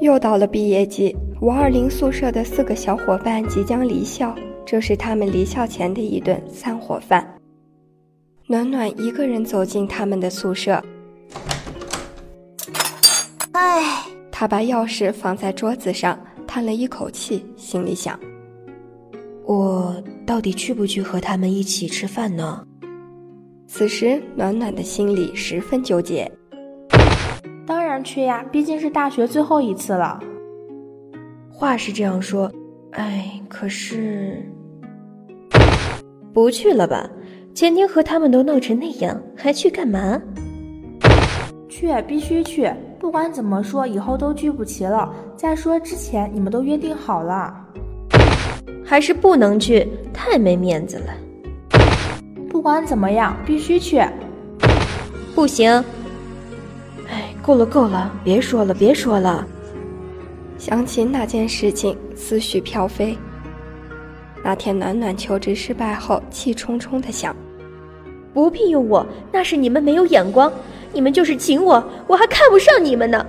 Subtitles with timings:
[0.00, 4.32] 又到了毕业季，五二零宿舍的四个小伙伴即将离校，
[4.64, 7.26] 这是他们离校前的一顿散伙饭。
[8.46, 10.80] 暖暖一个人走进他们的宿舍，
[13.52, 18.18] 唉，他把钥匙放在桌子上，叹了一口气，心里想：
[19.44, 22.64] 我到底去不去和他们一起吃饭呢？
[23.66, 26.30] 此时，暖暖的心里十分纠结。
[27.68, 30.18] 当然去呀，毕竟是大学最后一次了。
[31.52, 32.50] 话是这样说，
[32.92, 34.42] 哎，可是
[36.32, 37.06] 不去了吧？
[37.54, 40.18] 前天和他们都闹成那样，还去干嘛？
[41.68, 42.72] 去，必须去！
[42.98, 45.14] 不管怎么说，以后都聚不齐了。
[45.36, 47.54] 再说之前你们都约定好了，
[48.82, 51.12] 还是不能去，太没面子了。
[52.48, 54.02] 不管怎么样，必须去。
[55.34, 55.84] 不行。
[57.48, 59.46] 哎，够了够了，别说了别说了。
[60.58, 63.16] 想起那件事情，思绪飘飞。
[64.44, 67.34] 那天暖暖求职失败后，气冲冲的想：
[68.34, 70.52] 不聘用我，那是你们没有眼光。
[70.92, 73.24] 你们就是请我，我还看不上你们呢。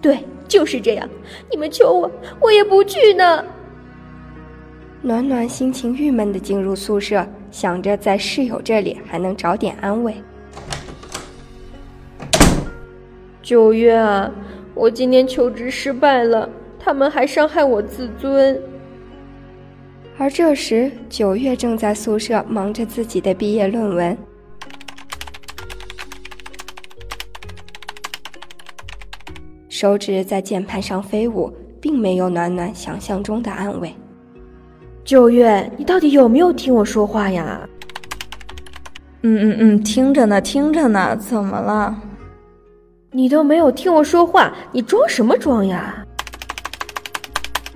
[0.00, 0.18] 对，
[0.48, 1.08] 就是这样。
[1.48, 3.44] 你们求我，我也不去呢。
[5.02, 7.24] 暖暖心情郁闷的进入宿舍。
[7.52, 10.14] 想着在室友这里还能找点安慰。
[13.42, 14.30] 九月啊，
[14.72, 16.48] 我今天求职失败了，
[16.78, 18.56] 他们还伤害我自尊。
[20.16, 24.16] 而这时，九月正在宿舍忙着自己的毕业论文，
[29.68, 33.92] 手指在键盘上飞舞，并没有暖暖想象中的安慰。
[35.04, 37.68] 九月，你到底有没有听我说话呀？
[39.22, 42.00] 嗯嗯嗯，听着呢，听着呢，怎么了？
[43.14, 45.94] 你都没有听我说话，你装什么装呀？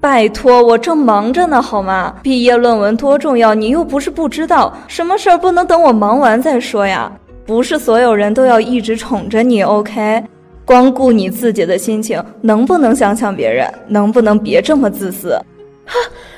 [0.00, 2.14] 拜托，我正忙着呢，好吗？
[2.22, 4.74] 毕业论文多重要，你又不是不知道。
[4.86, 7.12] 什么事儿不能等我忙完再说呀？
[7.44, 10.24] 不是所有人都要一直宠着你，OK？
[10.64, 13.70] 光顾你自己的心情，能不能想想别人？
[13.86, 15.38] 能不能别这么自私？
[15.84, 15.94] 哈。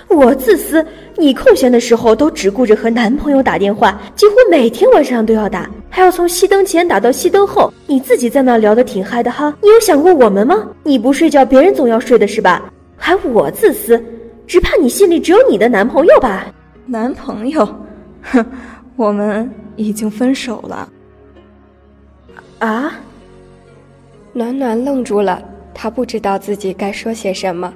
[0.08, 0.84] 我自私，
[1.16, 7.70] 你空闲的时候都只顾着和男朋友打电话，几乎每天晚上都要打，还要从熄灯前打到熄灯后。
[7.86, 10.68] 你自己在那聊得挺嗨的哈，你有想过我们吗？
[10.84, 12.72] 你不睡觉，别人总要睡的是吧？
[12.96, 14.02] 还我自私，
[14.46, 16.46] 只怕你心里只有你的男朋友吧？
[16.86, 17.66] 男朋友，
[18.22, 18.46] 哼，
[18.94, 20.88] 我们已经分手了。
[22.60, 22.92] 啊？
[24.32, 25.42] 暖暖愣住了，
[25.74, 27.74] 她不知道自己该说些什么。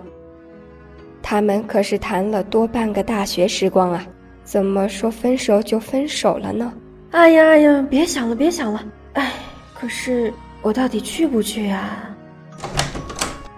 [1.20, 4.06] 他们可是谈了多半个大学时光啊，
[4.44, 6.72] 怎么说分手就分手了呢？
[7.14, 9.34] 哎呀哎呀，别想了别想了，哎，
[9.72, 12.12] 可是我到底去不去呀？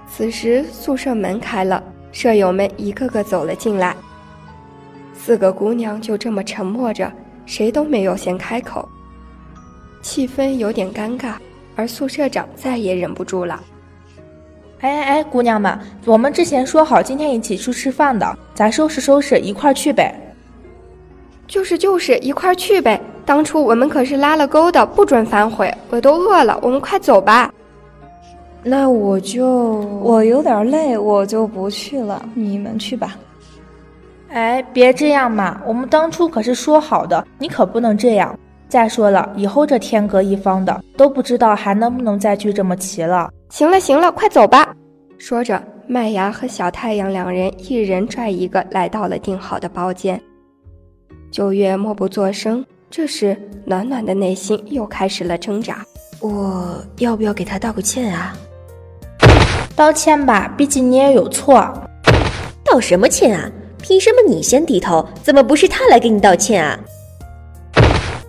[0.07, 3.97] 此时宿舍门开了，舍友们一个个走了进来。
[5.15, 7.11] 四个姑娘就这么沉默着，
[7.47, 8.87] 谁都没有先开口，
[10.03, 11.33] 气氛有点尴尬，
[11.77, 13.59] 而宿舍长再也忍不住了。
[14.81, 20.15] 哎哎哎，姑娘们，我们之前说好今天一起去吃饭的，咱收拾收拾一块去呗。
[21.47, 25.71] 就是就是一块去呗，当初我们可是拉了钩的，不准反悔。
[25.91, 27.53] 我都饿了，我们快走吧。
[28.63, 33.17] 那我就我有点累，我就不去了，你们去吧。
[34.29, 38.39] 哎，别这样嘛，我们当初可是说好的，你可不能这样。
[38.69, 43.31] 再说了，以后这天各一方的，都不知道还能不能再聚这么齐了。
[43.51, 44.75] 行了行了，快走吧！
[45.19, 50.21] 说着，麦芽和小太阳两人一人拽一个来到了订好的包间。
[51.31, 52.65] 九月默不作声。
[52.89, 55.85] 这时，暖暖的内心又开始了挣扎。
[56.21, 58.35] 我要不要给他道个歉啊？
[59.75, 61.69] 道歉吧，毕竟你也有错。
[62.65, 63.51] 道什么歉啊？
[63.83, 65.07] 凭什么你先低头？
[65.23, 66.79] 怎么不是他来给你道歉啊？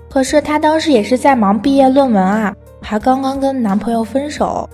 [0.10, 4.68] 可是他当时也是在忙毕业论文啊，还刚刚跟男朋友分手。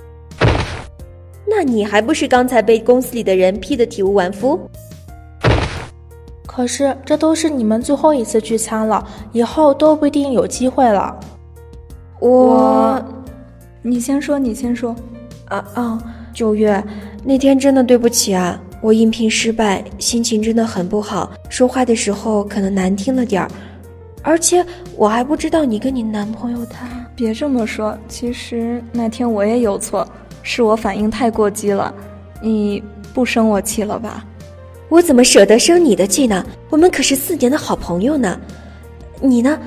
[1.45, 4.59] 那你还不是刚才被公司里的人批得体无完肤？
[6.55, 11.19] 可是这都是你们最后一次聚餐了，以后都不一定有机会了。
[12.19, 13.03] 我，
[13.81, 14.95] 你先说，你先说。
[15.49, 16.03] 啊啊，
[16.33, 16.81] 九月
[17.23, 23.49] 那天真的对不起啊，我应聘失败，心情真的很不好，说话的时候可能难听了点儿，
[24.21, 24.63] 而且
[24.95, 26.87] 我还不知道你跟你男朋友他。
[27.15, 30.07] 别这么说，其实那天我也有错。
[30.43, 31.93] 是我反应太过激了，
[32.41, 32.83] 你
[33.13, 34.25] 不生我气了吧？
[34.93, 36.45] 我怎么舍得生你的气呢？
[36.69, 38.39] 我们可是四年的好朋友呢。
[39.19, 39.57] 你呢？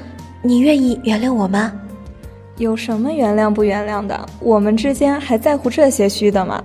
[0.40, 1.73] 你愿意原谅我吗？
[2.58, 4.17] 有什么原谅不原谅的？
[4.38, 6.62] 我们之间还在乎这些虚的吗？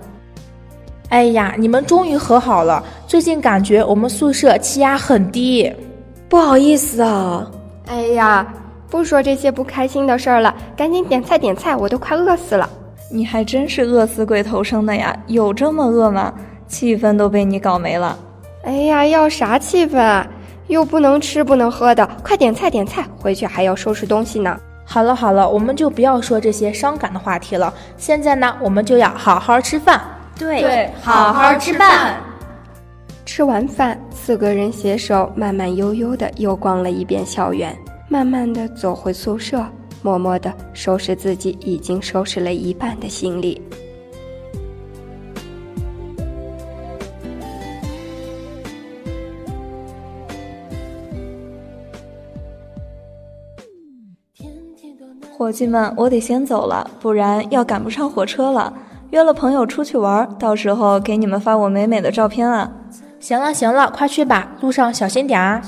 [1.08, 2.80] 哎呀，你们终于和好了。
[3.08, 5.72] 最近感觉我们宿舍气压很低，
[6.28, 7.50] 不好意思啊。
[7.86, 8.46] 哎呀，
[8.88, 12.70] 不说这些不开心的事儿了，赶紧点菜点菜，我都快饿死了。
[13.10, 16.32] 你还真是饿死鬼头生的呀，有这么饿吗？
[16.68, 18.16] 气氛都被你搞没了。
[18.64, 20.26] 哎呀，要啥气氛啊？
[20.68, 24.58] 又不能吃不能喝的，快点菜点菜，回去还要收拾东西呢。
[24.84, 27.72] 好了好了，我们就不要说这些伤感的话题了。
[27.96, 30.00] 现在呢，我们就要好好吃饭。
[30.38, 32.16] 对，好好吃饭。
[33.24, 37.76] 吃完饭，四个人携手慢慢悠悠的又逛了一遍校园，
[38.08, 39.64] 慢慢的走回宿舍，
[40.02, 43.60] 默默的收拾自己已经收拾了一半的行李。
[55.42, 58.72] 伙计们，我得先走了，不然要赶不上火车了。
[59.10, 62.70] 约了朋友出去玩，到时候给你们发我美美的照片啊！
[63.18, 65.60] 行了行了，快去吧，路上小心点啊！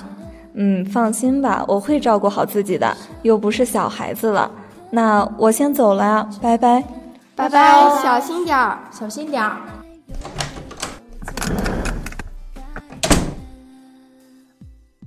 [0.55, 4.49] 嗯，放心吧，我会照顾好自己的，又不是小孩子了。
[4.91, 6.85] 那我先走了啊，拜拜，
[7.35, 9.57] 拜拜，小心点儿，小心点儿。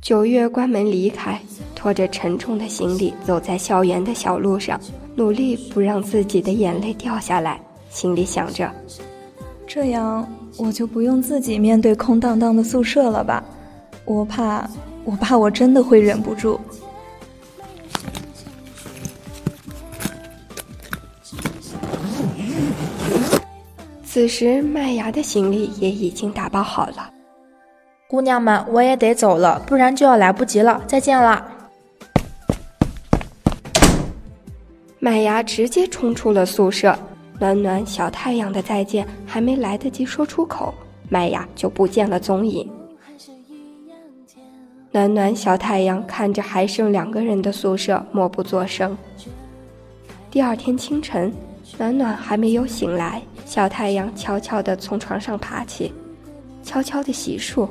[0.02, 1.40] 九月关门离开，
[1.88, 4.78] 拖着沉重的行李走在校园的小路上，
[5.16, 7.58] 努力不让自己的眼泪掉下来，
[7.90, 8.70] 心里想着：
[9.66, 13.42] 这样我就不用自己面对空荡荡的宿舍了吧？
[14.04, 14.70] 我怕，
[15.06, 16.60] 我怕我真的会忍不住。
[24.04, 27.10] 此时，麦芽的行李也已经打包好了。
[28.10, 30.84] 姑娘们，我也得走了，不然就要来不及了。
[30.86, 31.54] 再见了。
[35.08, 36.94] 麦芽直接冲出了宿舍，
[37.40, 40.74] 暖暖、小太阳的再见还没来得及说出口，
[41.08, 42.70] 麦芽就不见了踪影。
[44.92, 48.98] 暖暖、小太阳看着还剩两个人的宿舍，默不作声。
[50.30, 51.34] 第二天清晨，
[51.78, 55.94] 暖暖还没有醒来，小太阳悄悄地从床上爬起，
[56.62, 57.66] 悄悄地洗漱。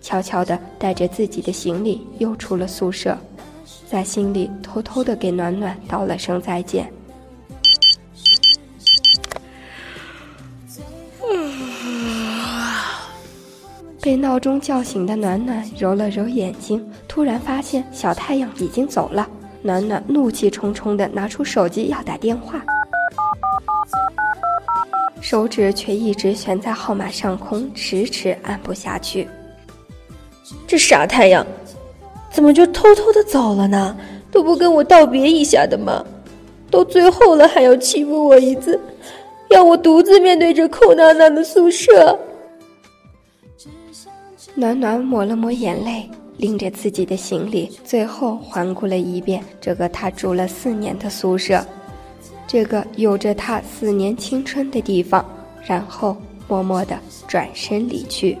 [0.00, 3.18] 悄悄地带着自己的行李又出了宿舍，
[3.90, 6.92] 在心里偷偷的给暖暖道了声再见。
[14.00, 19.28] 被闹钟叫醒的暖暖揉了揉眼睛，突然发现小太阳已经走了。
[19.62, 22.64] 暖暖怒气冲冲的拿出手机要打电话，
[25.20, 29.28] 手指却一直悬在号码上空，迟迟按不下去。
[30.68, 31.44] 这傻太阳，
[32.36, 33.96] 怎么就偷偷的走了呢？
[34.30, 36.04] 都不跟我道别一下的吗？
[36.70, 38.78] 都最后了还要欺负我一次，
[39.48, 42.18] 要我独自面对这空荡荡的宿舍。
[44.54, 51.64] 暖暖抹了抹眼泪，拎着自己的行李，最后环顾了一遍这个她住了四年的宿舍，
[52.46, 55.24] 这个有着她四年青春的地方，
[55.64, 56.14] 然后
[56.46, 58.36] 默默的转身离去。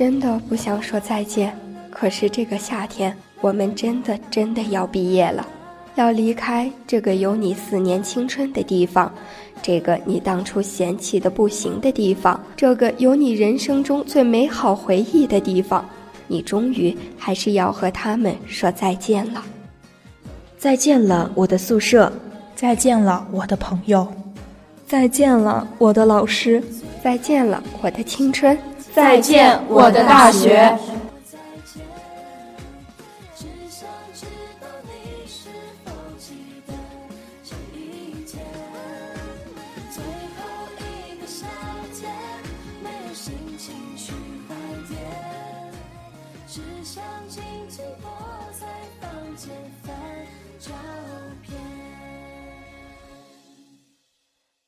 [0.00, 1.54] 真的不想说再见，
[1.90, 5.46] 可是这个夏天，我们真的真的要毕业了，
[5.94, 9.12] 要离开这个有你四年青春的地方，
[9.60, 15.84] 这个你当初嫌弃的不行的地方，这个有你人生中最美好回忆的地方，
[16.28, 19.44] 你终于还是要和他们说再见了。
[20.56, 22.10] 再见了，我的宿舍；
[22.56, 24.06] 再见了，我的朋友；
[24.86, 26.58] 再见了，我的老师；
[27.04, 28.56] 再见了，我的青春。
[28.94, 30.78] 再见，我的大学。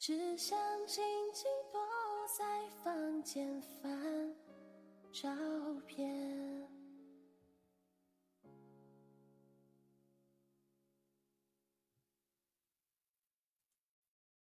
[0.05, 1.62] 只想静静躲
[2.39, 2.43] 在
[2.83, 3.93] 房间翻
[5.12, 5.29] 照
[5.87, 6.82] 片。